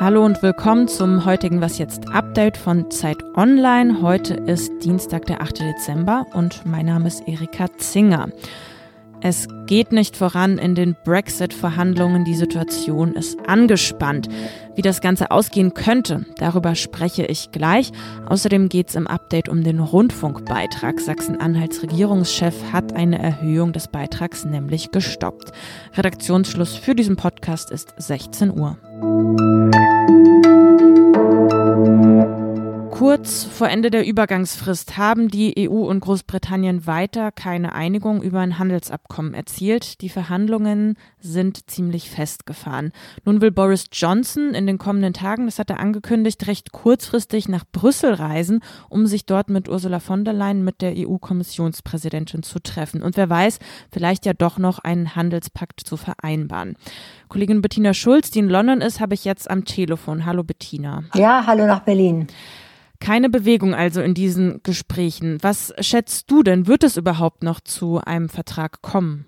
[0.00, 4.00] Hallo und willkommen zum heutigen Was jetzt Update von Zeit Online.
[4.00, 5.60] Heute ist Dienstag, der 8.
[5.60, 8.30] Dezember und mein Name ist Erika Zinger.
[9.24, 12.24] Es geht nicht voran in den Brexit-Verhandlungen.
[12.24, 14.28] Die Situation ist angespannt.
[14.74, 17.92] Wie das Ganze ausgehen könnte, darüber spreche ich gleich.
[18.26, 20.98] Außerdem geht es im Update um den Rundfunkbeitrag.
[20.98, 25.52] Sachsen-Anhalts Regierungschef hat eine Erhöhung des Beitrags nämlich gestoppt.
[25.96, 28.76] Redaktionsschluss für diesen Podcast ist 16 Uhr.
[33.02, 38.60] Kurz vor Ende der Übergangsfrist haben die EU und Großbritannien weiter keine Einigung über ein
[38.60, 40.02] Handelsabkommen erzielt.
[40.02, 42.92] Die Verhandlungen sind ziemlich festgefahren.
[43.24, 47.64] Nun will Boris Johnson in den kommenden Tagen, das hat er angekündigt, recht kurzfristig nach
[47.72, 53.02] Brüssel reisen, um sich dort mit Ursula von der Leyen, mit der EU-Kommissionspräsidentin zu treffen.
[53.02, 53.58] Und wer weiß,
[53.90, 56.76] vielleicht ja doch noch einen Handelspakt zu vereinbaren.
[57.26, 60.24] Kollegin Bettina Schulz, die in London ist, habe ich jetzt am Telefon.
[60.24, 61.02] Hallo Bettina.
[61.16, 62.28] Ja, hallo nach Berlin.
[63.02, 65.38] Keine Bewegung also in diesen Gesprächen.
[65.42, 66.68] Was schätzt du denn?
[66.68, 69.24] Wird es überhaupt noch zu einem Vertrag kommen?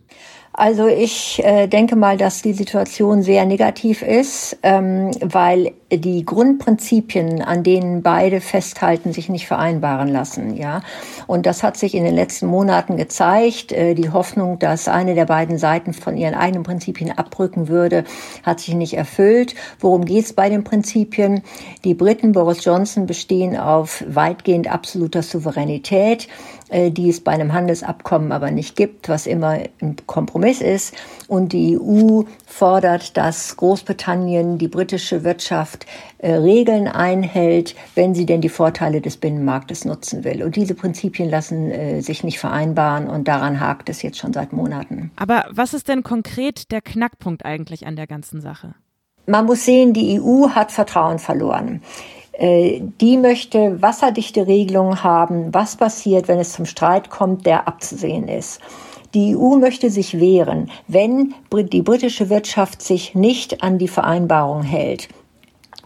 [0.56, 7.42] Also ich äh, denke mal, dass die Situation sehr negativ ist, ähm, weil die Grundprinzipien,
[7.42, 10.56] an denen beide festhalten, sich nicht vereinbaren lassen.
[10.56, 10.82] Ja,
[11.26, 13.72] und das hat sich in den letzten Monaten gezeigt.
[13.72, 18.04] Äh, die Hoffnung, dass eine der beiden Seiten von ihren eigenen Prinzipien abrücken würde,
[18.44, 19.56] hat sich nicht erfüllt.
[19.80, 21.42] Worum geht es bei den Prinzipien?
[21.82, 26.28] Die Briten, Boris Johnson, bestehen auf weitgehend absoluter Souveränität.
[26.74, 30.92] Äh, die es bei einem Handelsabkommen aber nicht gibt, was immer ein Kompromiss ist.
[31.28, 35.86] Und die EU fordert, dass Großbritannien die britische Wirtschaft
[36.18, 40.42] äh, Regeln einhält, wenn sie denn die Vorteile des Binnenmarktes nutzen will.
[40.42, 44.52] Und diese Prinzipien lassen äh, sich nicht vereinbaren und daran hakt es jetzt schon seit
[44.52, 45.12] Monaten.
[45.14, 48.74] Aber was ist denn konkret der Knackpunkt eigentlich an der ganzen Sache?
[49.26, 51.82] Man muss sehen, die EU hat Vertrauen verloren.
[52.38, 58.28] Äh, die möchte wasserdichte Regelungen haben, was passiert, wenn es zum Streit kommt, der abzusehen
[58.28, 58.60] ist.
[59.14, 65.08] Die EU möchte sich wehren, wenn die britische Wirtschaft sich nicht an die Vereinbarung hält.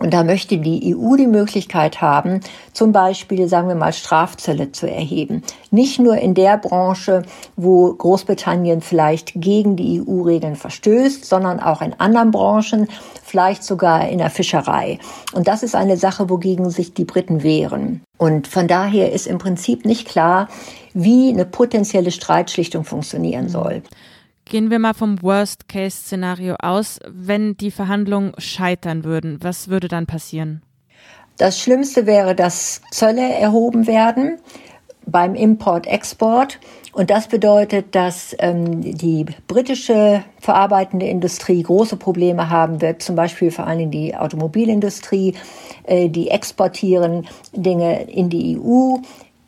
[0.00, 2.40] Und da möchte die EU die Möglichkeit haben,
[2.72, 5.42] zum Beispiel, sagen wir mal, Strafzölle zu erheben.
[5.72, 7.22] Nicht nur in der Branche,
[7.56, 12.88] wo Großbritannien vielleicht gegen die EU-Regeln verstößt, sondern auch in anderen Branchen,
[13.28, 14.98] vielleicht sogar in der Fischerei.
[15.32, 18.02] Und das ist eine Sache, wogegen sich die Briten wehren.
[18.16, 20.48] Und von daher ist im Prinzip nicht klar,
[20.94, 23.82] wie eine potenzielle Streitschlichtung funktionieren soll.
[24.44, 26.98] Gehen wir mal vom Worst-Case-Szenario aus.
[27.06, 30.62] Wenn die Verhandlungen scheitern würden, was würde dann passieren?
[31.36, 34.38] Das Schlimmste wäre, dass Zölle erhoben werden
[35.06, 36.58] beim Import-Export.
[36.98, 43.52] Und das bedeutet, dass ähm, die britische verarbeitende Industrie große Probleme haben wird, zum Beispiel
[43.52, 45.34] vor Dingen die Automobilindustrie,
[45.84, 48.96] äh, die exportieren Dinge in die EU,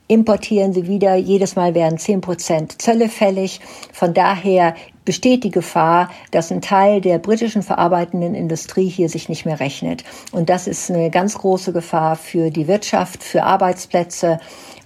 [0.07, 1.17] importieren sie wieder.
[1.17, 3.61] Jedes Mal werden 10 Prozent Zölle fällig.
[3.93, 9.45] Von daher besteht die Gefahr, dass ein Teil der britischen verarbeitenden Industrie hier sich nicht
[9.45, 10.05] mehr rechnet.
[10.31, 14.39] Und das ist eine ganz große Gefahr für die Wirtschaft, für Arbeitsplätze.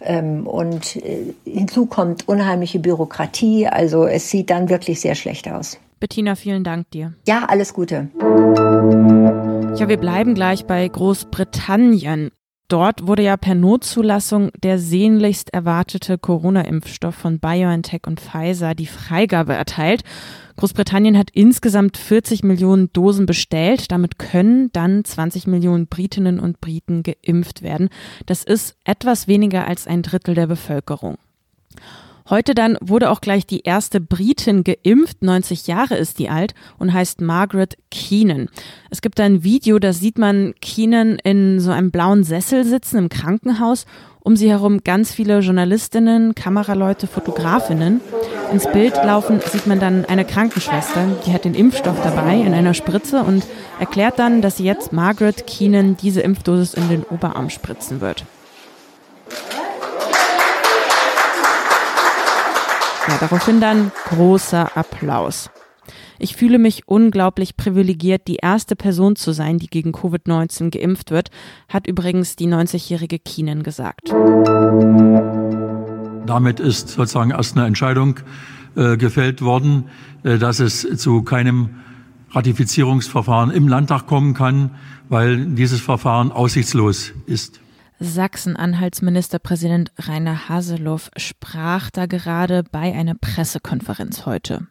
[0.05, 3.67] Ähm, und äh, hinzu kommt unheimliche Bürokratie.
[3.67, 5.79] Also es sieht dann wirklich sehr schlecht aus.
[5.99, 7.15] Bettina, vielen Dank dir.
[7.27, 8.09] Ja, alles Gute.
[9.77, 12.31] Ja, wir bleiben gleich bei Großbritannien.
[12.75, 19.53] Dort wurde ja per Notzulassung der sehnlichst erwartete Corona-Impfstoff von BioNTech und Pfizer die Freigabe
[19.53, 20.03] erteilt.
[20.57, 23.93] Großbritannien hat insgesamt 40 Millionen Dosen bestellt.
[23.93, 27.91] Damit können dann 20 Millionen Britinnen und Briten geimpft werden.
[28.27, 31.17] Das ist etwas weniger als ein Drittel der Bevölkerung.
[32.31, 36.95] Heute dann wurde auch gleich die erste Britin geimpft, 90 Jahre ist die alt und
[36.95, 38.49] heißt Margaret Keenan.
[38.89, 43.09] Es gibt ein Video, da sieht man Keenan in so einem blauen Sessel sitzen im
[43.11, 43.85] Krankenhaus.
[44.21, 48.01] Um sie herum ganz viele Journalistinnen, Kameraleute, Fotografinnen.
[48.51, 52.73] Ins Bild laufen sieht man dann eine Krankenschwester, die hat den Impfstoff dabei in einer
[52.73, 53.45] Spritze und
[53.81, 58.25] erklärt dann, dass sie jetzt Margaret Keenan diese Impfdosis in den Oberarm spritzen wird.
[63.09, 65.51] Ja, daraufhin dann großer Applaus.
[66.19, 71.31] Ich fühle mich unglaublich privilegiert, die erste Person zu sein, die gegen Covid-19 geimpft wird,
[71.69, 74.09] hat übrigens die 90-jährige Keenan gesagt.
[76.27, 78.21] Damit ist sozusagen erst eine Entscheidung
[78.77, 79.91] äh, gefällt worden,
[80.23, 81.81] äh, dass es zu keinem
[82.31, 84.71] Ratifizierungsverfahren im Landtag kommen kann,
[85.09, 87.61] weil dieses Verfahren aussichtslos ist.
[88.01, 94.67] Sachsen-Anhalts Ministerpräsident Rainer Haseloff sprach da gerade bei einer Pressekonferenz heute.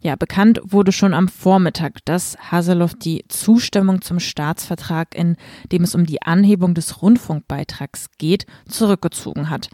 [0.00, 5.36] Ja, bekannt wurde schon am Vormittag, dass Haseloff die Zustimmung zum Staatsvertrag, in
[5.70, 9.68] dem es um die Anhebung des Rundfunkbeitrags geht, zurückgezogen hat.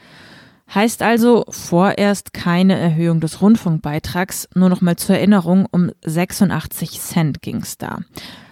[0.74, 7.40] Heißt also vorerst keine Erhöhung des Rundfunkbeitrags, nur noch mal zur Erinnerung, um 86 Cent
[7.40, 8.00] ging es da.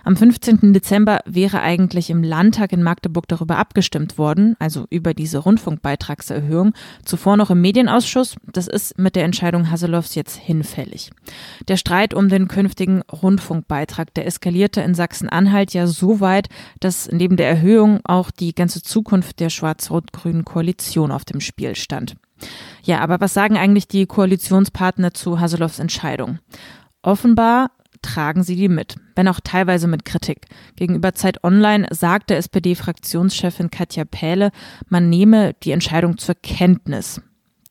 [0.06, 0.72] Am 15.
[0.72, 6.74] Dezember wäre eigentlich im Landtag in Magdeburg darüber abgestimmt worden, also über diese Rundfunkbeitragserhöhung,
[7.04, 8.36] zuvor noch im Medienausschuss.
[8.44, 11.10] Das ist mit der Entscheidung Haseloffs jetzt hinfällig.
[11.66, 17.36] Der Streit um den künftigen Rundfunkbeitrag, der eskalierte in Sachsen-Anhalt ja so weit, dass neben
[17.36, 22.14] der Erhöhung auch die ganze Zukunft der schwarz-rot-grünen Koalition auf dem Spiel stand.
[22.84, 26.38] Ja, aber was sagen eigentlich die Koalitionspartner zu Haseloffs Entscheidung?
[27.02, 30.46] Offenbar tragen sie die mit, wenn auch teilweise mit Kritik.
[30.76, 34.50] Gegenüber Zeit Online sagte SPD-Fraktionschefin Katja Pähle,
[34.88, 37.20] man nehme die Entscheidung zur Kenntnis.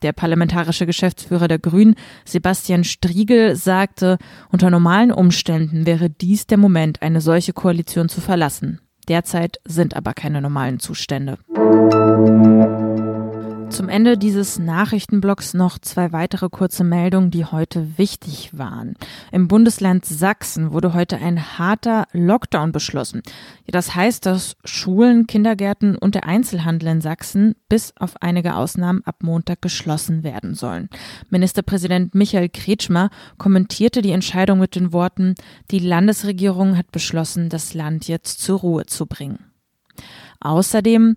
[0.02, 1.96] Der parlamentarische Geschäftsführer der Grünen,
[2.26, 4.18] Sebastian Striegel, sagte,
[4.52, 8.82] unter normalen Umständen wäre dies der Moment, eine solche Koalition zu verlassen.
[9.08, 11.38] Derzeit sind aber keine normalen Zustände.
[13.70, 18.96] Zum Ende dieses Nachrichtenblocks noch zwei weitere kurze Meldungen, die heute wichtig waren.
[19.32, 23.22] Im Bundesland Sachsen wurde heute ein harter Lockdown beschlossen.
[23.68, 29.18] Das heißt, dass Schulen, Kindergärten und der Einzelhandel in Sachsen bis auf einige Ausnahmen ab
[29.24, 30.90] Montag geschlossen werden sollen.
[31.30, 35.36] Ministerpräsident Michael Kretschmer kommentierte die Entscheidung mit den Worten,
[35.72, 39.40] die Landesregierung hat beschlossen, das Land jetzt zur Ruhe zu bringen.
[40.40, 41.16] Außerdem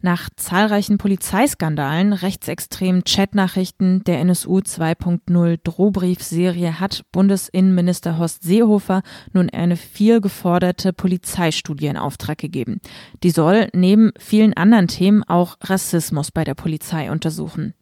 [0.00, 9.02] nach zahlreichen Polizeiskandalen, rechtsextremen Chatnachrichten der NSU 2.0 Drohbriefserie hat Bundesinnenminister Horst Seehofer
[9.32, 12.80] nun eine viel geforderte Polizeistudie in Auftrag gegeben.
[13.22, 17.74] Die soll neben vielen anderen Themen auch Rassismus bei der Polizei untersuchen.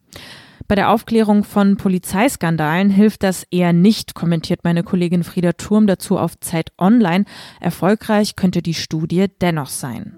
[0.67, 6.17] Bei der Aufklärung von Polizeiskandalen hilft das eher nicht, kommentiert meine Kollegin Frieda Turm dazu
[6.17, 7.23] auf Zeit Online.
[7.61, 10.13] Erfolgreich könnte die Studie dennoch sein.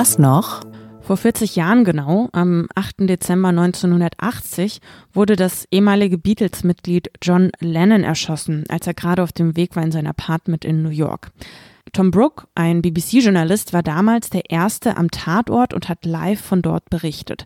[0.00, 0.60] Was noch?
[1.00, 3.08] Vor 40 Jahren genau, am 8.
[3.08, 4.80] Dezember 1980,
[5.12, 9.90] wurde das ehemalige Beatles-Mitglied John Lennon erschossen, als er gerade auf dem Weg war in
[9.90, 11.32] sein Apartment in New York.
[11.92, 16.88] Tom Brooke, ein BBC-Journalist, war damals der Erste am Tatort und hat live von dort
[16.90, 17.44] berichtet.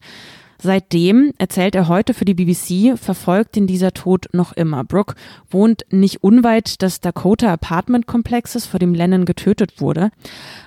[0.64, 4.85] Seitdem, erzählt er heute für die BBC, verfolgt ihn dieser Tod noch immer.
[4.85, 5.17] Brooke
[5.50, 10.12] wohnt nicht unweit des Dakota Apartment Komplexes, vor dem Lennon getötet wurde.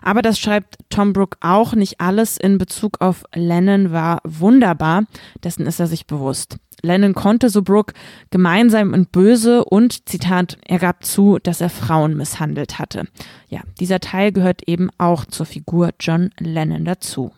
[0.01, 1.75] Aber das schreibt Tom Brooke auch.
[1.75, 5.05] Nicht alles in Bezug auf Lennon war wunderbar.
[5.45, 6.57] Dessen ist er sich bewusst.
[6.81, 7.93] Lennon konnte, so Brooke,
[8.31, 13.05] gemeinsam und böse und, Zitat, er gab zu, dass er Frauen misshandelt hatte.
[13.47, 17.31] Ja, dieser Teil gehört eben auch zur Figur John Lennon dazu.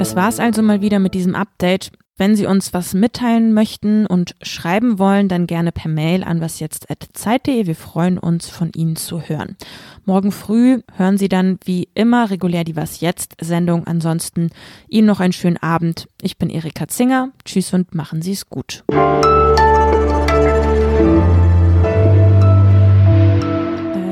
[0.00, 1.92] Das war's also mal wieder mit diesem Update.
[2.16, 7.66] Wenn Sie uns was mitteilen möchten und schreiben wollen, dann gerne per Mail an wasjetzt.zeit.de.
[7.66, 9.58] Wir freuen uns, von Ihnen zu hören.
[10.06, 13.86] Morgen früh hören Sie dann wie immer regulär die Was Jetzt Sendung.
[13.86, 14.48] Ansonsten
[14.88, 16.08] Ihnen noch einen schönen Abend.
[16.22, 17.32] Ich bin Erika Zinger.
[17.44, 18.84] Tschüss und machen Sie es gut.
[18.88, 18.94] Äh,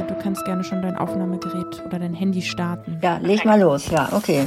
[0.07, 2.99] du kannst gerne schon dein Aufnahmegerät oder dein Handy starten.
[3.03, 3.89] Ja, leg mal los.
[3.91, 4.45] Ja, okay.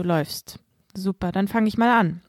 [0.00, 0.58] Du läufst.
[0.94, 2.22] Super, dann fange ich mal an.